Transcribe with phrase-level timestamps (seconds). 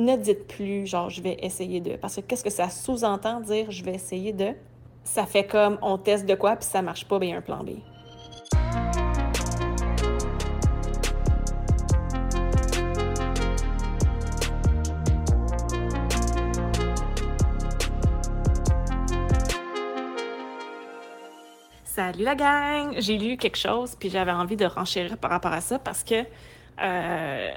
[0.00, 1.96] ne dites plus genre je vais essayer de.
[1.96, 4.52] Parce que qu'est-ce que ça sous-entend dire je vais essayer de?
[5.04, 7.70] Ça fait comme on teste de quoi puis ça marche pas, bien un plan B.
[21.84, 22.94] Salut la gang!
[22.98, 26.24] J'ai lu quelque chose, puis j'avais envie de renchérir par rapport à ça parce que
[26.80, 27.50] euh,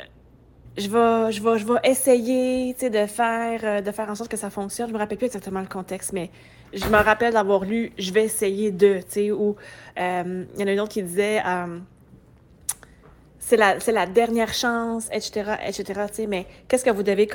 [0.77, 4.37] je vais, je vais, je vais essayer de faire, euh, de faire en sorte que
[4.37, 4.89] ça fonctionne.
[4.89, 6.31] Je me rappelle plus exactement le contexte, mais
[6.73, 8.99] je me rappelle d'avoir lu «je vais essayer de»,
[9.31, 9.55] ou
[9.99, 11.41] euh, il y en a une autre qui disait
[13.37, 17.27] c'est la, la dernière chance, etc., etc., mais qu'est-ce que vous devez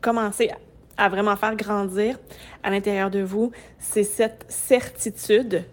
[0.00, 0.50] commencer
[0.96, 2.18] à vraiment faire grandir
[2.62, 3.52] à l'intérieur de vous?
[3.78, 5.64] C'est cette certitude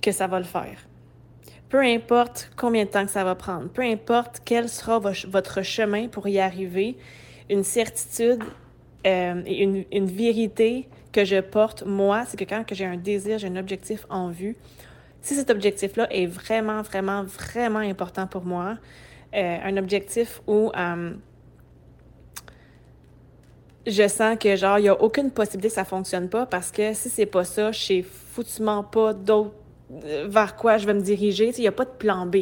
[0.00, 0.78] que ça va le faire.
[1.68, 6.06] Peu importe combien de temps que ça va prendre, peu importe quel sera votre chemin
[6.06, 6.96] pour y arriver,
[7.50, 8.42] une certitude
[9.06, 13.38] euh, et une, une, vérité que je porte, moi, c'est que quand j'ai un désir,
[13.38, 14.56] j'ai un objectif en vue,
[15.26, 18.78] si cet objectif-là est vraiment, vraiment, vraiment important pour moi,
[19.34, 21.14] euh, un objectif où euh,
[23.86, 26.94] je sens que genre il n'y a aucune possibilité que ça fonctionne pas parce que
[26.94, 29.52] si c'est pas ça, je sais foutument pas d'autres
[29.90, 31.52] vers quoi je vais me diriger.
[31.56, 32.38] Il n'y a pas de plan B.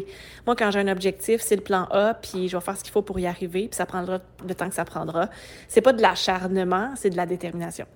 [0.47, 2.93] Moi, quand j'ai un objectif, c'est le plan A, puis je vais faire ce qu'il
[2.93, 5.29] faut pour y arriver, puis ça prendra le temps que ça prendra.
[5.69, 7.87] C'est pas de l'acharnement, c'est de la détermination.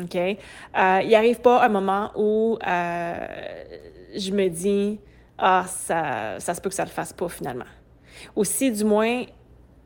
[0.00, 0.16] OK?
[0.16, 3.26] Euh, il n'y arrive pas un moment où euh,
[4.16, 4.98] je me dis
[5.38, 7.66] Ah, ça, ça se peut que ça le fasse pas finalement.
[8.36, 9.24] Ou si, du moins,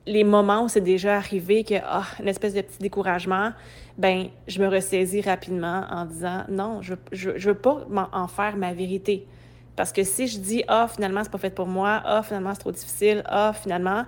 [0.07, 3.53] les moments où c'est déjà arrivé que, ah, une espèce de petit découragement,
[3.99, 8.73] ben je me ressaisis rapidement en disant non, je je, veux pas en faire ma
[8.73, 9.27] vérité.
[9.75, 12.61] Parce que si je dis ah finalement c'est pas fait pour moi, ah finalement c'est
[12.61, 14.05] trop difficile, ah finalement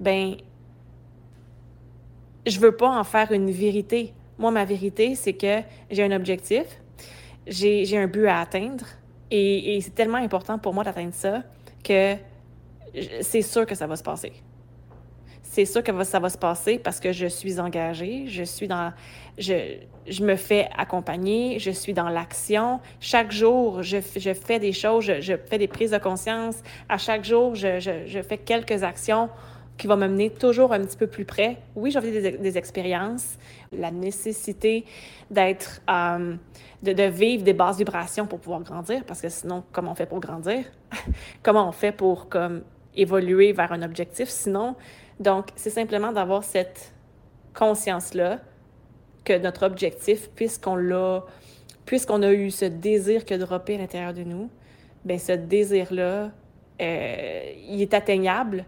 [0.00, 0.36] ben
[2.46, 4.14] je veux pas en faire une vérité.
[4.38, 6.64] Moi ma vérité c'est que j'ai un objectif,
[7.46, 8.86] j'ai un but à atteindre
[9.30, 11.42] et c'est tellement important pour moi d'atteindre ça
[11.82, 12.16] que
[13.22, 14.32] c'est sûr que ça va se passer
[15.52, 18.90] c'est sûr que ça va se passer parce que je suis engagée, je suis dans,
[19.36, 19.76] je,
[20.08, 22.80] je me fais accompagner, je suis dans l'action.
[23.00, 26.56] Chaque jour, je, je, fais des choses, je, fais des prises de conscience.
[26.88, 29.28] À chaque jour, je, je fais quelques actions
[29.76, 31.58] qui vont me mener toujours un petit peu plus près.
[31.76, 33.36] Oui, j'ai envie des, expériences,
[33.72, 34.86] la nécessité
[35.30, 36.34] d'être, euh,
[36.82, 40.06] de, de, vivre des basses vibrations pour pouvoir grandir, parce que sinon, comment on fait
[40.06, 40.64] pour grandir?
[41.42, 42.62] comment on fait pour comme
[42.94, 44.30] évoluer vers un objectif?
[44.30, 44.76] Sinon,
[45.22, 46.92] donc, c'est simplement d'avoir cette
[47.54, 48.40] conscience-là
[49.24, 51.24] que notre objectif, puisqu'on l'a,
[51.86, 54.50] puisqu'on a eu ce désir que dropper à l'intérieur de nous,
[55.04, 56.32] bien, ce désir-là,
[56.80, 58.64] euh, il est atteignable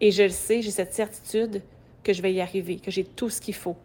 [0.00, 1.62] et je le sais, j'ai cette certitude
[2.02, 3.76] que je vais y arriver, que j'ai tout ce qu'il faut.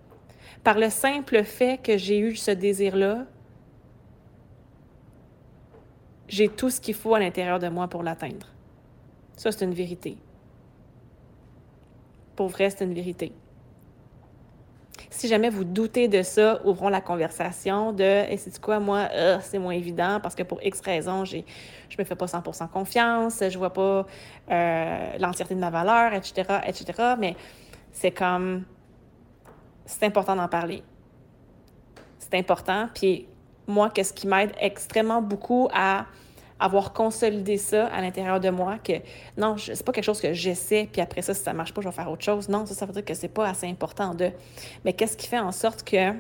[0.64, 3.26] Par le simple fait que j'ai eu ce désir-là,
[6.28, 8.48] j'ai tout ce qu'il faut à l'intérieur de moi pour l'atteindre.
[9.38, 10.18] Ça, c'est une vérité.
[12.40, 13.34] Pour vrai, c'est une vérité.
[15.10, 19.40] Si jamais vous doutez de ça, ouvrons la conversation de et c'est quoi, moi, euh,
[19.42, 21.44] c'est moins évident parce que pour X raisons, j'ai,
[21.90, 24.06] je me fais pas 100% confiance, je vois pas
[24.52, 27.16] euh, l'entièreté de ma valeur, etc., etc.
[27.20, 27.36] Mais
[27.92, 28.64] c'est comme,
[29.86, 30.82] c'est important d'en parler.
[32.20, 32.88] C'est important.
[32.96, 33.28] Puis
[33.68, 36.06] moi, qu'est-ce qui m'aide extrêmement beaucoup à
[36.60, 38.94] avoir consolidé ça à l'intérieur de moi, que
[39.38, 41.88] non, c'est pas quelque chose que j'essaie, puis après ça, si ça marche pas, je
[41.88, 42.50] vais faire autre chose.
[42.50, 44.32] Non, ça, ça veut dire que c'est pas assez important de.
[44.84, 46.14] Mais qu'est-ce qui fait en sorte que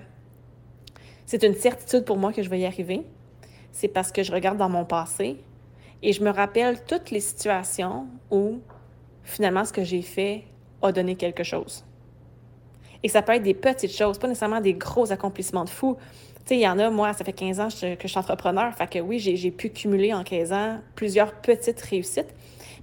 [1.26, 3.06] c'est une certitude pour moi que je vais y arriver?
[3.72, 5.38] C'est parce que je regarde dans mon passé
[6.02, 8.60] et je me rappelle toutes les situations où
[9.24, 10.46] finalement ce que j'ai fait
[10.82, 11.84] a donné quelque chose.
[13.04, 15.98] Et ça peut être des petites choses, pas nécessairement des gros accomplissements de fou,
[16.50, 18.74] sais, il y en a, moi, ça fait 15 ans que je suis entrepreneur.
[18.74, 22.34] Fait que oui, j'ai pu cumuler en 15 ans plusieurs petites réussites.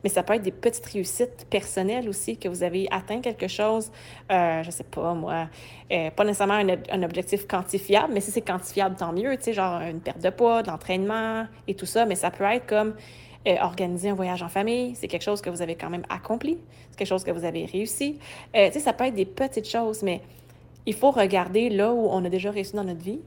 [0.04, 3.90] Mais ça peut être des petites réussites personnelles aussi, que vous avez atteint quelque chose,
[4.30, 5.48] euh, je sais pas moi,
[5.90, 9.52] euh, pas nécessairement un, un, objectif quantifiable, mais si c'est quantifiable, tant mieux, tu sais,
[9.54, 12.94] genre une perte de poids, de l'entraînement et tout ça, mais ça peut être comme
[13.46, 16.58] euh, organiser un voyage en famille, c'est quelque chose que vous avez quand même accompli,
[16.90, 18.18] c'est quelque chose que vous avez réussi.
[18.54, 20.22] Euh, tu sais, ça peut être des petites choses, mais
[20.86, 23.20] il faut regarder là où on a déjà réussi dans notre vie,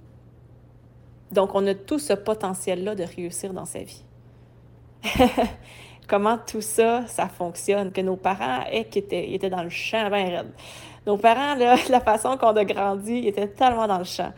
[1.31, 4.03] donc, on a tout ce potentiel-là de réussir dans sa vie.
[6.07, 10.51] Comment tout ça, ça fonctionne, que nos parents eh, qui étaient, dans le champ ben
[11.05, 11.55] Nos parents,
[11.89, 14.33] la façon qu'on a grandi, ils étaient tellement dans le champ.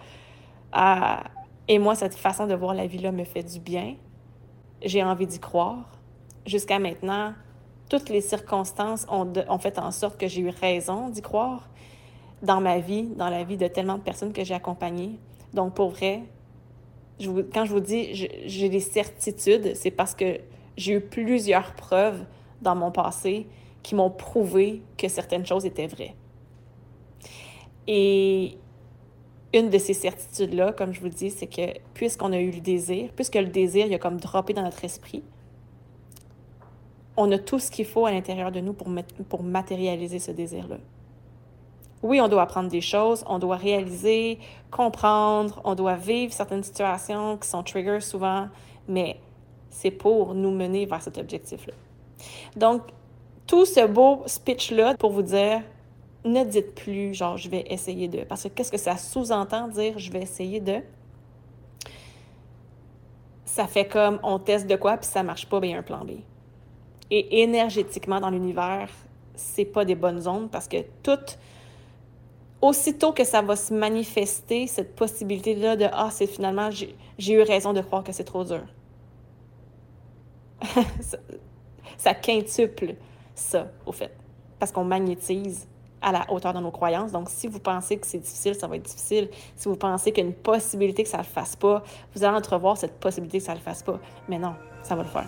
[0.74, 1.24] Ah,
[1.68, 3.96] et moi, cette façon de voir la vie-là me fait du bien.
[4.84, 5.90] J'ai envie d'y croire.
[6.46, 7.34] Jusqu'à maintenant,
[7.90, 11.70] toutes les circonstances ont, fait en sorte que j'ai eu raison d'y croire
[12.42, 15.20] dans ma vie, dans la vie de tellement de personnes que j'ai accompagnées.
[15.54, 16.24] Donc, pour vrai,
[17.54, 20.40] quand je vous dis j'ai des certitudes, c'est parce que
[20.78, 22.26] j'ai eu plusieurs preuves
[22.62, 23.48] dans mon passé
[23.84, 26.16] qui m'ont prouvé que certaines choses étaient vraies.
[27.88, 28.58] Et
[29.54, 33.10] une de ces certitudes-là, comme je vous dis, c'est que puisqu'on a eu le désir,
[33.16, 35.24] puisque le désir, il a comme droppé dans notre esprit,
[37.18, 38.88] on a tout ce qu'il faut à l'intérieur de nous pour,
[39.30, 40.78] pour matérialiser ce désir-là.
[42.04, 44.40] Oui, on doit apprendre des choses, on doit réaliser,
[44.72, 48.48] comprendre, on doit vivre certaines situations qui sont triggers souvent,
[48.88, 49.18] mais
[49.70, 51.74] c'est pour nous mener vers cet objectif-là.
[52.56, 52.82] Donc,
[53.46, 55.62] tout ce beau speech-là pour vous dire,
[56.26, 58.24] ne dites plus genre je vais essayer de.
[58.24, 60.80] Parce que qu'est-ce que ça sous-entend dire je vais essayer de?
[63.46, 66.12] Ça fait comme on teste de quoi puis ça marche pas, bien un plan B.
[67.10, 68.90] Et énergétiquement dans l'univers,
[69.36, 71.20] c'est pas des bonnes ondes parce que tout,
[72.62, 77.74] aussitôt que ça va se manifester, cette possibilité-là de Ah, c'est finalement, j'ai eu raison
[77.74, 78.64] de croire que c'est trop dur.
[81.98, 82.96] ça quintuple
[83.36, 84.16] ça, au fait.
[84.60, 85.68] Parce qu'on magnétise
[86.02, 87.12] à la hauteur de nos croyances.
[87.12, 89.30] Donc, si vous pensez que c'est difficile, ça va être difficile.
[89.56, 91.84] Si vous pensez qu'il y a une possibilité que ça ne le fasse pas,
[92.16, 94.00] vous allez entrevoir cette possibilité que ça ne le fasse pas.
[94.28, 95.28] Mais non, ça va le faire.